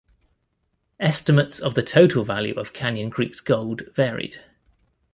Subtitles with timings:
[0.99, 4.39] Estimates of the total value of Canyon Creek's gold varied.